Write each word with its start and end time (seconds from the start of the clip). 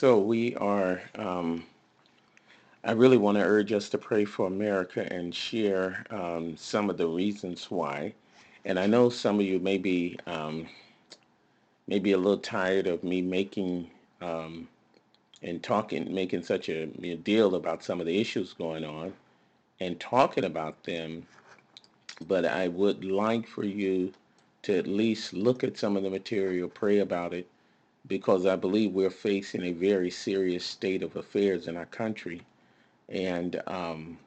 So 0.00 0.16
we 0.16 0.54
are, 0.54 1.02
um, 1.16 1.64
I 2.84 2.92
really 2.92 3.16
want 3.16 3.36
to 3.36 3.42
urge 3.42 3.72
us 3.72 3.88
to 3.88 3.98
pray 3.98 4.24
for 4.24 4.46
America 4.46 5.12
and 5.12 5.34
share 5.34 6.04
um, 6.10 6.56
some 6.56 6.88
of 6.88 6.96
the 6.96 7.08
reasons 7.08 7.68
why. 7.68 8.14
And 8.64 8.78
I 8.78 8.86
know 8.86 9.08
some 9.08 9.40
of 9.40 9.44
you 9.44 9.58
may 9.58 9.76
be, 9.76 10.16
um, 10.28 10.68
maybe 11.88 12.12
a 12.12 12.16
little 12.16 12.38
tired 12.38 12.86
of 12.86 13.02
me 13.02 13.22
making 13.22 13.90
um, 14.20 14.68
and 15.42 15.64
talking, 15.64 16.14
making 16.14 16.44
such 16.44 16.68
a, 16.68 16.88
a 17.02 17.16
deal 17.16 17.56
about 17.56 17.82
some 17.82 17.98
of 17.98 18.06
the 18.06 18.20
issues 18.20 18.52
going 18.52 18.84
on 18.84 19.12
and 19.80 19.98
talking 19.98 20.44
about 20.44 20.80
them. 20.84 21.26
But 22.28 22.44
I 22.44 22.68
would 22.68 23.04
like 23.04 23.48
for 23.48 23.64
you 23.64 24.12
to 24.62 24.78
at 24.78 24.86
least 24.86 25.32
look 25.32 25.64
at 25.64 25.76
some 25.76 25.96
of 25.96 26.04
the 26.04 26.10
material, 26.10 26.68
pray 26.68 26.98
about 27.00 27.34
it, 27.34 27.48
because 28.08 28.46
I 28.46 28.56
believe 28.56 28.92
we're 28.92 29.10
facing 29.10 29.64
a 29.64 29.72
very 29.72 30.10
serious 30.10 30.64
state 30.64 31.02
of 31.02 31.16
affairs 31.16 31.68
in 31.68 31.76
our 31.76 31.86
country. 31.86 32.42
And 33.08 33.60
um, 33.66 34.18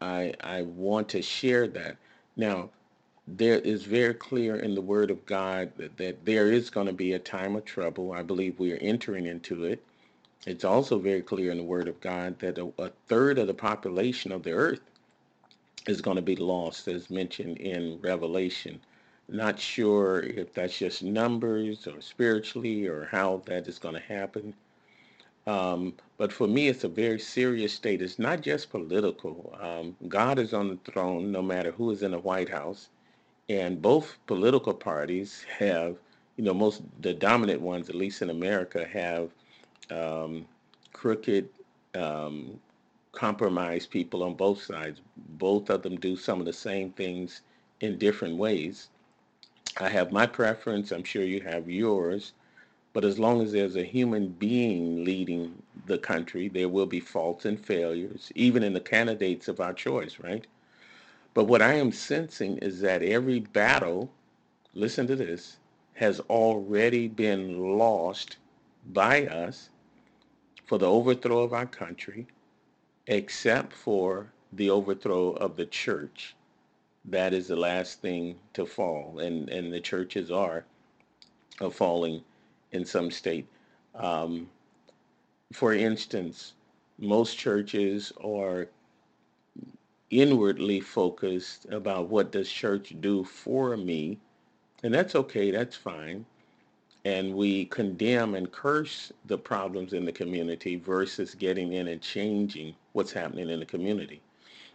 I, 0.00 0.34
I 0.40 0.62
want 0.62 1.08
to 1.10 1.22
share 1.22 1.68
that. 1.68 1.96
Now, 2.36 2.70
there 3.26 3.58
is 3.58 3.84
very 3.84 4.14
clear 4.14 4.56
in 4.56 4.74
the 4.74 4.80
Word 4.80 5.10
of 5.10 5.24
God 5.26 5.70
that, 5.76 5.96
that 5.98 6.24
there 6.24 6.50
is 6.50 6.70
going 6.70 6.86
to 6.86 6.92
be 6.92 7.12
a 7.12 7.18
time 7.18 7.54
of 7.54 7.64
trouble. 7.64 8.12
I 8.12 8.22
believe 8.22 8.58
we 8.58 8.72
are 8.72 8.78
entering 8.78 9.26
into 9.26 9.64
it. 9.64 9.84
It's 10.46 10.64
also 10.64 10.98
very 10.98 11.20
clear 11.20 11.50
in 11.50 11.58
the 11.58 11.64
Word 11.64 11.86
of 11.86 12.00
God 12.00 12.38
that 12.38 12.58
a, 12.58 12.72
a 12.78 12.90
third 13.08 13.38
of 13.38 13.46
the 13.46 13.54
population 13.54 14.32
of 14.32 14.42
the 14.42 14.52
earth 14.52 14.80
is 15.86 16.00
going 16.00 16.16
to 16.16 16.22
be 16.22 16.36
lost, 16.36 16.88
as 16.88 17.10
mentioned 17.10 17.58
in 17.58 18.00
Revelation. 18.00 18.80
Not 19.32 19.60
sure 19.60 20.20
if 20.20 20.52
that's 20.52 20.76
just 20.76 21.04
numbers 21.04 21.86
or 21.86 22.00
spiritually 22.00 22.88
or 22.88 23.08
how 23.12 23.42
that 23.46 23.68
is 23.68 23.78
going 23.78 23.94
to 23.94 24.00
happen. 24.00 24.52
Um, 25.46 25.94
but 26.18 26.32
for 26.32 26.48
me, 26.48 26.66
it's 26.66 26.82
a 26.82 26.88
very 26.88 27.20
serious 27.20 27.72
state. 27.72 28.02
It's 28.02 28.18
not 28.18 28.40
just 28.40 28.70
political. 28.70 29.56
Um, 29.60 29.96
God 30.08 30.40
is 30.40 30.52
on 30.52 30.68
the 30.68 30.90
throne 30.90 31.30
no 31.30 31.42
matter 31.42 31.70
who 31.70 31.92
is 31.92 32.02
in 32.02 32.10
the 32.10 32.18
White 32.18 32.48
House. 32.48 32.88
And 33.48 33.80
both 33.80 34.18
political 34.26 34.74
parties 34.74 35.44
have, 35.58 35.96
you 36.36 36.42
know, 36.44 36.54
most, 36.54 36.82
the 37.00 37.14
dominant 37.14 37.60
ones, 37.60 37.88
at 37.88 37.94
least 37.94 38.22
in 38.22 38.30
America, 38.30 38.84
have 38.84 39.30
um, 39.90 40.44
crooked, 40.92 41.48
um, 41.94 42.58
compromised 43.12 43.90
people 43.90 44.24
on 44.24 44.34
both 44.34 44.60
sides. 44.60 45.00
Both 45.16 45.70
of 45.70 45.82
them 45.82 45.96
do 45.96 46.16
some 46.16 46.40
of 46.40 46.46
the 46.46 46.52
same 46.52 46.90
things 46.90 47.42
in 47.80 47.96
different 47.96 48.36
ways. 48.36 48.88
I 49.78 49.88
have 49.88 50.12
my 50.12 50.26
preference. 50.26 50.90
I'm 50.90 51.04
sure 51.04 51.22
you 51.22 51.40
have 51.42 51.70
yours. 51.70 52.32
But 52.92 53.04
as 53.04 53.18
long 53.18 53.40
as 53.40 53.52
there's 53.52 53.76
a 53.76 53.84
human 53.84 54.28
being 54.28 55.04
leading 55.04 55.62
the 55.86 55.98
country, 55.98 56.48
there 56.48 56.68
will 56.68 56.86
be 56.86 57.00
faults 57.00 57.44
and 57.44 57.58
failures, 57.58 58.32
even 58.34 58.62
in 58.62 58.72
the 58.72 58.80
candidates 58.80 59.46
of 59.48 59.60
our 59.60 59.72
choice, 59.72 60.18
right? 60.18 60.46
But 61.34 61.44
what 61.44 61.62
I 61.62 61.74
am 61.74 61.92
sensing 61.92 62.58
is 62.58 62.80
that 62.80 63.02
every 63.02 63.40
battle, 63.40 64.10
listen 64.74 65.06
to 65.06 65.14
this, 65.16 65.58
has 65.94 66.18
already 66.20 67.06
been 67.06 67.78
lost 67.78 68.38
by 68.92 69.26
us 69.26 69.70
for 70.66 70.78
the 70.78 70.90
overthrow 70.90 71.40
of 71.40 71.52
our 71.52 71.66
country, 71.66 72.26
except 73.06 73.72
for 73.72 74.32
the 74.52 74.70
overthrow 74.70 75.30
of 75.30 75.56
the 75.56 75.66
church 75.66 76.34
that 77.06 77.32
is 77.32 77.48
the 77.48 77.56
last 77.56 78.00
thing 78.00 78.36
to 78.54 78.66
fall, 78.66 79.18
and 79.20 79.48
and 79.48 79.72
the 79.72 79.80
churches 79.80 80.30
are 80.30 80.64
uh, 81.60 81.70
falling 81.70 82.22
in 82.72 82.84
some 82.84 83.10
state. 83.10 83.46
Um, 83.94 84.48
for 85.52 85.74
instance, 85.74 86.52
most 86.98 87.38
churches 87.38 88.12
are 88.22 88.68
inwardly 90.10 90.80
focused 90.80 91.66
about 91.70 92.08
what 92.08 92.32
does 92.32 92.50
church 92.50 92.94
do 93.00 93.24
for 93.24 93.76
me, 93.76 94.18
and 94.82 94.92
that's 94.92 95.14
okay, 95.14 95.50
that's 95.50 95.76
fine. 95.76 96.24
And 97.06 97.34
we 97.34 97.64
condemn 97.66 98.34
and 98.34 98.52
curse 98.52 99.10
the 99.24 99.38
problems 99.38 99.94
in 99.94 100.04
the 100.04 100.12
community 100.12 100.76
versus 100.76 101.34
getting 101.34 101.72
in 101.72 101.88
and 101.88 102.02
changing 102.02 102.74
what's 102.92 103.12
happening 103.12 103.48
in 103.48 103.58
the 103.58 103.66
community 103.66 104.20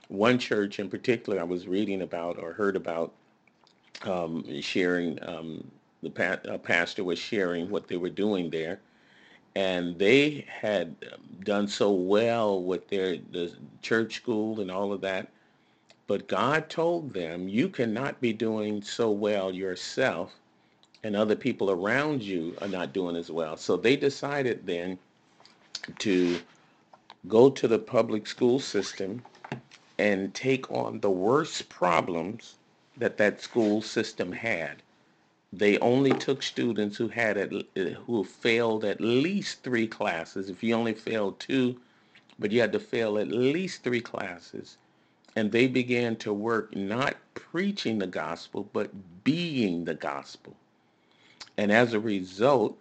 one 0.07 0.37
church 0.39 0.79
in 0.79 0.89
particular 0.89 1.39
I 1.39 1.43
was 1.43 1.67
reading 1.67 2.01
about 2.01 2.37
or 2.37 2.53
heard 2.53 2.75
about 2.75 3.13
um, 4.03 4.61
sharing, 4.61 5.19
um, 5.27 5.63
the 6.03 6.09
pa- 6.09 6.57
pastor 6.57 7.03
was 7.03 7.19
sharing 7.19 7.69
what 7.69 7.87
they 7.87 7.97
were 7.97 8.09
doing 8.09 8.49
there. 8.49 8.79
And 9.55 9.97
they 9.97 10.45
had 10.49 10.95
done 11.43 11.67
so 11.67 11.91
well 11.91 12.61
with 12.61 12.89
their 12.89 13.17
the 13.31 13.53
church 13.81 14.15
school 14.17 14.59
and 14.59 14.69
all 14.69 14.91
of 14.91 15.01
that. 15.01 15.29
But 16.07 16.27
God 16.27 16.69
told 16.69 17.13
them, 17.13 17.47
you 17.47 17.69
cannot 17.69 18.19
be 18.19 18.33
doing 18.33 18.81
so 18.81 19.09
well 19.09 19.53
yourself 19.53 20.33
and 21.03 21.15
other 21.15 21.35
people 21.35 21.71
around 21.71 22.21
you 22.21 22.55
are 22.61 22.67
not 22.67 22.91
doing 22.91 23.15
as 23.15 23.31
well. 23.31 23.55
So 23.57 23.77
they 23.77 23.95
decided 23.95 24.65
then 24.65 24.97
to 25.99 26.39
go 27.27 27.49
to 27.49 27.67
the 27.67 27.79
public 27.79 28.27
school 28.27 28.59
system 28.59 29.21
and 29.97 30.33
take 30.33 30.69
on 30.71 30.99
the 30.99 31.09
worst 31.09 31.69
problems 31.69 32.55
that 32.97 33.17
that 33.17 33.41
school 33.41 33.81
system 33.81 34.31
had. 34.31 34.81
They 35.53 35.77
only 35.79 36.11
took 36.11 36.43
students 36.43 36.97
who 36.97 37.07
had 37.07 37.37
at, 37.37 37.51
who 38.05 38.23
failed 38.23 38.83
at 38.83 38.99
least 38.99 39.63
three 39.63 39.87
classes. 39.87 40.49
If 40.49 40.63
you 40.63 40.75
only 40.75 40.93
failed 40.93 41.39
two, 41.39 41.79
but 42.37 42.51
you 42.51 42.59
had 42.59 42.73
to 42.73 42.79
fail 42.79 43.17
at 43.17 43.29
least 43.29 43.83
three 43.83 44.01
classes, 44.01 44.77
and 45.35 45.51
they 45.51 45.67
began 45.67 46.17
to 46.17 46.33
work 46.33 46.75
not 46.75 47.15
preaching 47.33 47.99
the 47.99 48.07
gospel 48.07 48.69
but 48.73 48.91
being 49.23 49.85
the 49.85 49.93
gospel. 49.93 50.55
And 51.57 51.71
as 51.71 51.93
a 51.93 51.99
result, 51.99 52.77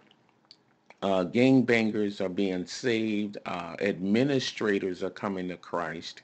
uh, 1.01 1.23
gangbangers 1.25 2.19
are 2.19 2.29
being 2.29 2.65
saved. 2.65 3.37
Uh, 3.45 3.75
administrators 3.79 5.03
are 5.03 5.09
coming 5.09 5.47
to 5.47 5.55
Christ 5.55 6.23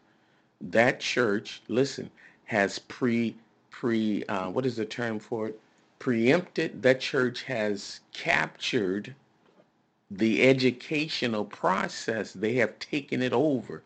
that 0.70 1.00
church, 1.00 1.62
listen, 1.68 2.10
has 2.46 2.80
pre 2.80 3.36
pre 3.72 4.24
uh, 4.26 4.50
what 4.52 4.66
is 4.66 4.76
the 4.76 4.86
term 4.86 5.20
for 5.20 5.48
it? 5.48 5.60
Preempted. 6.00 6.82
That 6.84 7.00
church 7.00 7.44
has 7.44 8.02
captured 8.14 9.16
the 10.12 10.44
educational 10.44 11.46
process. 11.46 12.34
They 12.34 12.54
have 12.56 12.78
taken 12.80 13.22
it 13.22 13.34
over. 13.34 13.84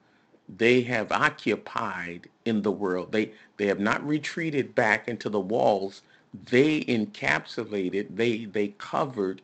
They 0.58 0.82
have 0.84 1.12
occupied 1.12 2.30
in 2.46 2.62
the 2.62 2.72
world. 2.72 3.12
They 3.12 3.32
they 3.58 3.68
have 3.68 3.80
not 3.80 4.06
retreated 4.08 4.76
back 4.76 5.08
into 5.08 5.30
the 5.30 5.40
walls. 5.40 6.02
They 6.50 6.82
encapsulated. 6.82 8.16
They 8.16 8.46
they 8.46 8.70
covered 8.78 9.42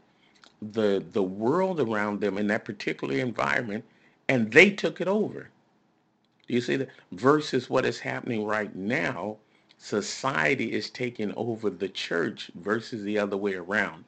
the 0.61 1.03
the 1.11 1.23
world 1.23 1.79
around 1.79 2.21
them 2.21 2.37
in 2.37 2.47
that 2.47 2.65
particular 2.65 3.15
environment, 3.17 3.85
and 4.27 4.51
they 4.51 4.71
took 4.71 5.01
it 5.01 5.07
over. 5.07 5.49
Do 6.51 6.55
you 6.55 6.61
see 6.61 6.75
that? 6.75 6.89
Versus 7.13 7.69
what 7.69 7.85
is 7.85 7.97
happening 7.97 8.43
right 8.43 8.75
now, 8.75 9.37
society 9.77 10.73
is 10.73 10.89
taking 10.89 11.33
over 11.37 11.69
the 11.69 11.87
church 11.87 12.51
versus 12.55 13.03
the 13.03 13.17
other 13.17 13.37
way 13.37 13.53
around. 13.53 14.03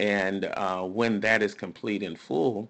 And 0.00 0.46
uh, 0.46 0.82
when 0.82 1.20
that 1.20 1.42
is 1.42 1.54
complete 1.54 2.02
and 2.02 2.18
full, 2.18 2.68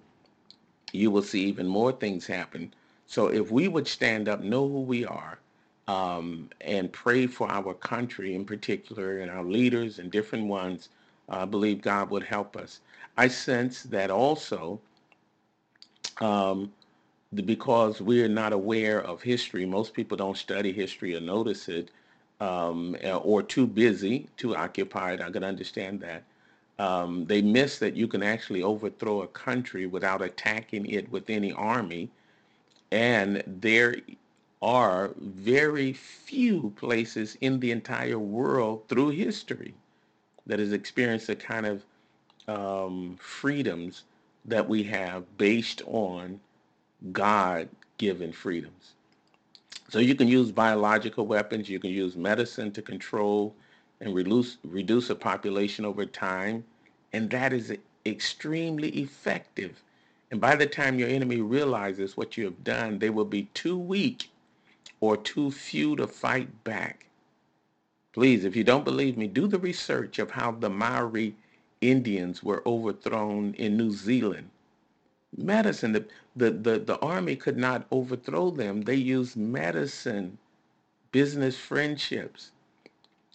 you 0.93 1.11
will 1.11 1.23
see 1.23 1.47
even 1.47 1.67
more 1.67 1.93
things 1.93 2.27
happen. 2.27 2.75
So 3.07 3.29
if 3.29 3.51
we 3.51 3.69
would 3.69 3.89
stand 3.89 4.29
up, 4.29 4.43
know 4.43 4.69
who 4.69 4.83
we 4.83 5.07
are, 5.07 5.39
um, 5.89 6.51
and 6.61 6.93
pray 6.93 7.27
for 7.27 7.51
our 7.51 7.73
country 7.73 8.35
in 8.35 8.45
particular 8.45 9.21
and 9.21 9.31
our 9.31 9.45
leaders 9.45 9.99
and 9.99 10.11
different 10.11 10.47
ones, 10.47 10.91
I 11.31 11.47
believe 11.47 11.81
God 11.81 12.11
would 12.11 12.25
help 12.25 12.55
us. 12.55 12.81
I 13.17 13.29
sense 13.29 13.83
that 13.85 14.11
also 14.11 14.79
um, 16.21 16.71
because 17.45 18.01
we're 18.01 18.29
not 18.29 18.53
aware 18.53 19.03
of 19.03 19.23
history, 19.23 19.67
most 19.67 19.95
people 19.95 20.17
don't 20.17 20.37
study 20.37 20.73
history 20.73 21.17
or 21.17 21.21
notice 21.21 21.69
it, 21.69 21.91
um, 22.41 22.97
uh, 23.05 23.17
or 23.17 23.43
too 23.43 23.67
busy, 23.67 24.29
too 24.37 24.57
occupied. 24.57 25.21
I 25.21 25.31
can 25.31 25.45
understand 25.45 26.01
that. 26.01 26.23
Um, 26.79 27.25
they 27.25 27.41
miss 27.41 27.79
that 27.79 27.97
you 27.97 28.07
can 28.07 28.23
actually 28.23 28.63
overthrow 28.63 29.23
a 29.23 29.29
country 29.29 29.87
without 29.87 30.21
attacking 30.23 30.87
it 30.87 31.11
with 31.11 31.31
any 31.31 31.53
army. 31.53 32.11
And 32.93 33.43
there 33.47 33.97
are 34.61 35.11
very 35.19 35.93
few 35.93 36.73
places 36.77 37.37
in 37.41 37.61
the 37.61 37.71
entire 37.71 38.19
world 38.19 38.83
through 38.89 39.11
history 39.11 39.75
that 40.47 40.59
has 40.59 40.73
experienced 40.73 41.27
the 41.27 41.37
kind 41.37 41.67
of 41.67 41.83
um, 42.49 43.17
freedoms 43.19 44.05
that 44.45 44.69
we 44.69 44.83
have 44.85 45.25
based 45.39 45.83
on 45.87 46.41
God 47.13 47.69
given 47.99 48.33
freedoms. 48.33 48.93
So 49.89 49.99
you 49.99 50.15
can 50.15 50.29
use 50.29 50.51
biological 50.51 51.27
weapons, 51.27 51.69
you 51.69 51.79
can 51.79 51.91
use 51.91 52.17
medicine 52.17 52.73
to 52.73 52.83
control 52.83 53.55
and 54.01 54.15
reduce, 54.15 54.59
reduce 54.65 55.11
a 55.11 55.15
population 55.15 55.85
over 55.85 56.05
time, 56.05 56.65
and 57.13 57.31
that 57.31 57.53
is 57.53 57.73
extremely 58.05 58.89
effective. 58.91 59.83
And 60.31 60.41
by 60.41 60.57
the 60.57 60.67
time 60.67 60.99
your 60.99 61.09
enemy 61.09 61.41
realizes 61.41 62.17
what 62.17 62.37
you 62.37 62.45
have 62.45 62.65
done, 62.65 62.99
they 62.99 63.11
will 63.11 63.25
be 63.25 63.45
too 63.55 63.79
weak 63.79 64.31
or 65.01 65.17
too 65.17 65.51
few 65.51 65.95
to 65.97 66.07
fight 66.07 66.65
back. 66.65 67.07
Please, 68.13 68.45
if 68.45 68.57
you 68.57 68.65
don't 68.65 68.85
believe 68.85 69.17
me, 69.17 69.27
do 69.27 69.47
the 69.47 69.59
research 69.59 70.19
of 70.19 70.31
how 70.31 70.51
the 70.51 70.71
Maori 70.71 71.35
Indians 71.81 72.43
were 72.43 72.63
overthrown 72.67 73.55
in 73.55 73.77
New 73.77 73.91
Zealand. 73.91 74.49
Medicine, 75.37 75.93
the, 75.93 76.07
the, 76.37 76.51
the, 76.51 76.79
the 76.79 76.99
army 76.99 77.35
could 77.35 77.57
not 77.57 77.87
overthrow 77.91 78.51
them. 78.51 78.83
They 78.83 78.95
used 78.95 79.37
medicine, 79.37 80.39
business 81.11 81.57
friendships. 81.57 82.53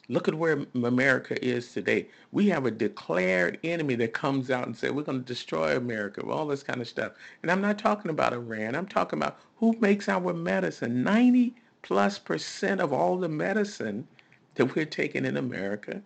Look 0.08 0.28
at 0.28 0.36
where 0.36 0.66
America 0.76 1.44
is 1.44 1.72
today. 1.74 2.08
We 2.32 2.48
have 2.50 2.66
a 2.66 2.72
declared 2.72 3.60
enemy 3.64 3.96
that 3.96 4.14
comes 4.14 4.52
out 4.52 4.68
and 4.68 4.76
says, 4.76 4.92
we're 4.92 5.04
going 5.04 5.20
to 5.20 5.26
destroy 5.26 5.78
America, 5.78 6.22
all 6.28 6.46
this 6.46 6.64
kind 6.64 6.82
of 6.82 6.88
stuff. 6.88 7.14
And 7.42 7.52
I'm 7.52 7.62
not 7.62 7.80
talking 7.80 8.12
about 8.12 8.34
Iran. 8.34 8.76
I'm 8.76 8.88
talking 8.88 9.18
about 9.18 9.40
who 9.56 9.76
makes 9.80 10.10
our 10.10 10.34
medicine. 10.34 11.04
90 11.04 11.56
plus 11.82 12.20
percent 12.20 12.82
of 12.82 12.94
all 12.94 13.18
the 13.18 13.30
medicine 13.30 14.08
that 14.56 14.76
we're 14.76 14.86
taking 14.86 15.26
in 15.26 15.38
America 15.38 16.02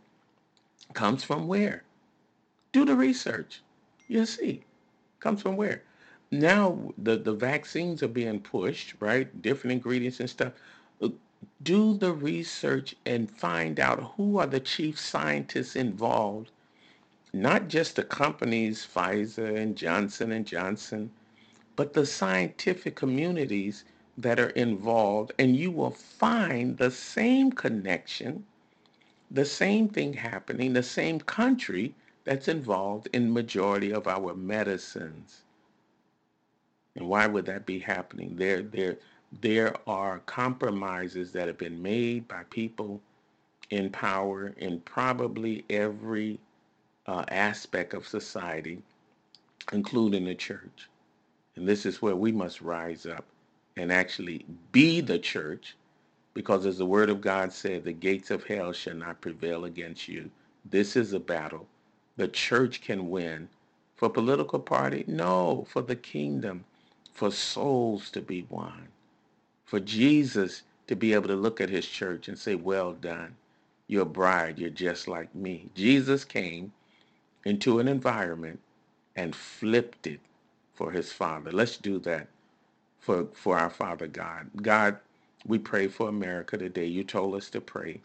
comes 0.93 1.23
from 1.23 1.47
where? 1.47 1.83
Do 2.71 2.85
the 2.85 2.95
research. 2.95 3.61
You'll 4.07 4.25
see. 4.25 4.63
Comes 5.19 5.41
from 5.41 5.57
where? 5.57 5.81
Now 6.31 6.93
the, 6.97 7.17
the 7.17 7.33
vaccines 7.33 8.03
are 8.03 8.09
being 8.09 8.41
pushed, 8.41 8.95
right? 8.99 9.41
Different 9.41 9.73
ingredients 9.73 10.19
and 10.19 10.29
stuff 10.29 10.53
uh, 11.01 11.09
do 11.63 11.97
the 11.97 12.13
research 12.13 12.95
and 13.05 13.31
find 13.31 13.79
out 13.79 14.13
who 14.17 14.37
are 14.39 14.47
the 14.47 14.59
chief 14.61 14.99
scientists 14.99 15.75
involved 15.75 16.51
not 17.33 17.69
just 17.69 17.95
the 17.97 18.03
companies 18.03 18.87
Pfizer 18.87 19.57
and 19.57 19.77
Johnson 19.77 20.31
and 20.33 20.45
Johnson 20.47 21.11
but 21.75 21.93
the 21.93 22.05
scientific 22.05 22.95
communities 22.95 23.85
that 24.17 24.39
are 24.39 24.51
involved 24.51 25.33
and 25.39 25.55
you 25.57 25.71
will 25.71 25.91
find 25.91 26.77
the 26.77 26.91
same 26.91 27.51
connection 27.51 28.45
the 29.31 29.45
same 29.45 29.89
thing 29.89 30.13
happening 30.13 30.73
the 30.73 30.83
same 30.83 31.19
country 31.21 31.95
that's 32.25 32.49
involved 32.49 33.09
in 33.13 33.33
majority 33.33 33.93
of 33.93 34.07
our 34.07 34.35
medicines 34.35 35.44
and 36.95 37.07
why 37.07 37.27
would 37.27 37.45
that 37.45 37.65
be 37.65 37.79
happening 37.79 38.35
they're 38.35 38.61
they're 38.61 38.97
there 39.41 39.75
are 39.87 40.19
compromises 40.19 41.31
that 41.31 41.47
have 41.47 41.57
been 41.57 41.81
made 41.81 42.27
by 42.27 42.43
people 42.49 43.01
in 43.69 43.89
power 43.89 44.53
in 44.57 44.79
probably 44.81 45.65
every 45.69 46.39
uh, 47.07 47.25
aspect 47.29 47.93
of 47.93 48.07
society, 48.07 48.81
including 49.73 50.25
the 50.25 50.35
church. 50.35 50.89
And 51.55 51.67
this 51.67 51.85
is 51.85 52.01
where 52.01 52.15
we 52.15 52.31
must 52.31 52.61
rise 52.61 53.05
up 53.05 53.25
and 53.77 53.91
actually 53.91 54.45
be 54.71 55.01
the 55.01 55.19
church, 55.19 55.75
because 56.33 56.65
as 56.65 56.77
the 56.77 56.85
word 56.85 57.09
of 57.09 57.21
God 57.21 57.51
said, 57.51 57.83
the 57.83 57.93
gates 57.93 58.31
of 58.31 58.43
hell 58.43 58.71
shall 58.71 58.95
not 58.95 59.21
prevail 59.21 59.65
against 59.65 60.07
you. 60.07 60.29
This 60.69 60.95
is 60.95 61.13
a 61.13 61.19
battle. 61.19 61.67
The 62.17 62.27
church 62.27 62.81
can 62.81 63.09
win. 63.09 63.49
For 63.95 64.09
political 64.09 64.59
party? 64.59 65.05
No, 65.07 65.65
for 65.69 65.81
the 65.81 65.95
kingdom, 65.95 66.65
for 67.15 67.31
souls 67.31 68.11
to 68.11 68.21
be 68.21 68.45
won 68.49 68.89
for 69.65 69.79
Jesus 69.79 70.63
to 70.87 70.95
be 70.95 71.13
able 71.13 71.27
to 71.27 71.35
look 71.35 71.59
at 71.59 71.69
his 71.69 71.87
church 71.87 72.27
and 72.27 72.37
say, 72.37 72.55
well 72.55 72.93
done. 72.93 73.35
You're 73.87 74.03
a 74.03 74.05
bride. 74.05 74.59
You're 74.59 74.69
just 74.69 75.07
like 75.07 75.33
me. 75.35 75.69
Jesus 75.75 76.23
came 76.23 76.71
into 77.45 77.79
an 77.79 77.87
environment 77.87 78.59
and 79.15 79.35
flipped 79.35 80.07
it 80.07 80.19
for 80.73 80.91
his 80.91 81.11
father. 81.11 81.51
Let's 81.51 81.77
do 81.77 81.99
that 81.99 82.27
for, 82.99 83.27
for 83.33 83.57
our 83.57 83.69
Father 83.69 84.07
God. 84.07 84.49
God, 84.61 84.97
we 85.45 85.59
pray 85.59 85.87
for 85.87 86.09
America 86.09 86.57
today. 86.57 86.85
You 86.85 87.03
told 87.03 87.35
us 87.35 87.49
to 87.51 87.61
pray 87.61 88.01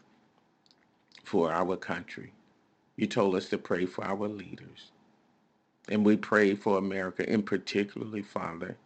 for 1.23 1.51
our 1.51 1.75
country. 1.77 2.33
You 2.97 3.07
told 3.07 3.35
us 3.35 3.49
to 3.49 3.57
pray 3.57 3.85
for 3.85 4.05
our 4.05 4.27
leaders. 4.27 4.91
And 5.89 6.05
we 6.05 6.17
pray 6.17 6.55
for 6.55 6.77
America 6.77 7.27
in 7.29 7.43
particularly, 7.43 8.21
Father. 8.21 8.77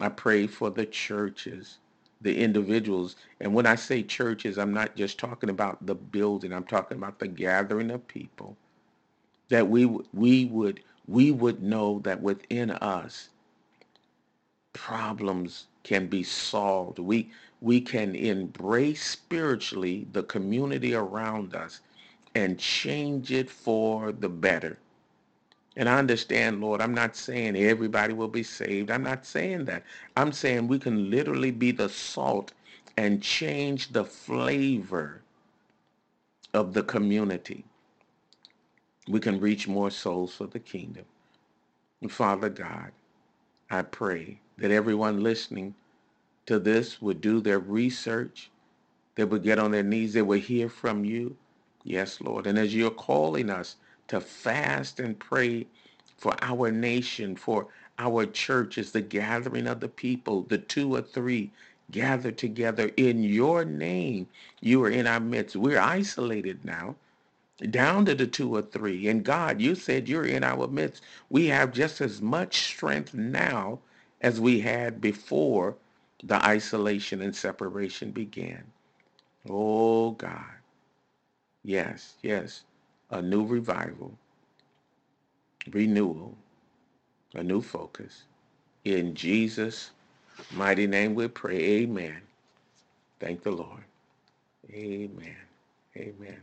I 0.00 0.08
pray 0.08 0.46
for 0.46 0.70
the 0.70 0.86
churches 0.86 1.78
the 2.24 2.40
individuals. 2.40 3.16
And 3.40 3.54
when 3.54 3.66
I 3.66 3.76
say 3.76 4.02
churches, 4.02 4.58
I'm 4.58 4.72
not 4.72 4.96
just 4.96 5.18
talking 5.18 5.50
about 5.50 5.86
the 5.86 5.94
building. 5.94 6.52
I'm 6.52 6.64
talking 6.64 6.96
about 6.96 7.18
the 7.18 7.28
gathering 7.28 7.90
of 7.90 8.08
people. 8.08 8.56
That 9.50 9.68
we 9.68 9.84
we 10.12 10.46
would 10.46 10.80
we 11.06 11.30
would 11.30 11.62
know 11.62 12.00
that 12.00 12.20
within 12.22 12.70
us 12.70 13.28
problems 14.72 15.66
can 15.82 16.06
be 16.06 16.22
solved. 16.22 16.98
We 16.98 17.30
we 17.60 17.80
can 17.80 18.14
embrace 18.14 19.04
spiritually 19.04 20.06
the 20.12 20.22
community 20.22 20.94
around 20.94 21.54
us 21.54 21.80
and 22.34 22.58
change 22.58 23.30
it 23.30 23.50
for 23.50 24.12
the 24.12 24.30
better. 24.30 24.78
And 25.76 25.88
I 25.88 25.98
understand, 25.98 26.60
Lord, 26.60 26.80
I'm 26.80 26.94
not 26.94 27.16
saying 27.16 27.56
everybody 27.56 28.12
will 28.14 28.28
be 28.28 28.42
saved. 28.44 28.90
I'm 28.90 29.02
not 29.02 29.26
saying 29.26 29.64
that. 29.66 29.84
I'm 30.16 30.32
saying 30.32 30.68
we 30.68 30.78
can 30.78 31.10
literally 31.10 31.50
be 31.50 31.72
the 31.72 31.88
salt 31.88 32.52
and 32.96 33.22
change 33.22 33.92
the 33.92 34.04
flavor 34.04 35.22
of 36.54 36.74
the 36.74 36.82
community. 36.82 37.64
We 39.08 39.20
can 39.20 39.40
reach 39.40 39.68
more 39.68 39.90
souls 39.90 40.34
for 40.34 40.46
the 40.46 40.60
kingdom. 40.60 41.04
And 42.02 42.12
Father 42.12 42.48
God, 42.50 42.92
I 43.70 43.82
pray 43.82 44.40
that 44.58 44.70
everyone 44.70 45.22
listening 45.22 45.74
to 46.46 46.58
this 46.58 47.02
would 47.02 47.20
do 47.20 47.40
their 47.40 47.58
research. 47.60 48.50
They 49.16 49.24
would 49.24 49.42
get 49.42 49.58
on 49.58 49.72
their 49.72 49.82
knees. 49.82 50.14
They 50.14 50.22
would 50.22 50.40
hear 50.40 50.68
from 50.68 51.04
you. 51.04 51.36
Yes, 51.84 52.20
Lord. 52.20 52.46
And 52.46 52.58
as 52.58 52.74
you're 52.74 52.90
calling 52.90 53.50
us 53.50 53.76
to 54.08 54.20
fast 54.20 55.00
and 55.00 55.18
pray 55.18 55.66
for 56.18 56.34
our 56.42 56.70
nation, 56.70 57.36
for 57.36 57.68
our 57.98 58.26
churches, 58.26 58.92
the 58.92 59.00
gathering 59.00 59.66
of 59.66 59.80
the 59.80 59.88
people, 59.88 60.42
the 60.42 60.58
two 60.58 60.94
or 60.94 61.02
three 61.02 61.50
gathered 61.90 62.38
together 62.38 62.90
in 62.96 63.22
your 63.22 63.64
name. 63.64 64.26
You 64.60 64.82
are 64.84 64.90
in 64.90 65.06
our 65.06 65.20
midst. 65.20 65.56
We're 65.56 65.80
isolated 65.80 66.64
now, 66.64 66.96
down 67.70 68.06
to 68.06 68.14
the 68.14 68.26
two 68.26 68.54
or 68.54 68.62
three. 68.62 69.08
And 69.08 69.24
God, 69.24 69.60
you 69.60 69.74
said 69.74 70.08
you're 70.08 70.24
in 70.24 70.44
our 70.44 70.66
midst. 70.68 71.02
We 71.30 71.46
have 71.48 71.72
just 71.72 72.00
as 72.00 72.22
much 72.22 72.62
strength 72.62 73.14
now 73.14 73.80
as 74.22 74.40
we 74.40 74.60
had 74.60 75.00
before 75.00 75.76
the 76.22 76.44
isolation 76.44 77.20
and 77.22 77.36
separation 77.36 78.10
began. 78.10 78.64
Oh 79.48 80.12
God. 80.12 80.44
Yes, 81.64 82.14
yes 82.22 82.64
a 83.10 83.22
new 83.22 83.46
revival, 83.46 84.18
renewal, 85.70 86.36
a 87.34 87.42
new 87.42 87.62
focus. 87.62 88.24
In 88.84 89.14
Jesus' 89.14 89.92
mighty 90.52 90.86
name 90.86 91.14
we 91.14 91.28
pray. 91.28 91.58
Amen. 91.82 92.22
Thank 93.20 93.42
the 93.42 93.52
Lord. 93.52 93.84
Amen. 94.72 95.36
Amen. 95.96 96.42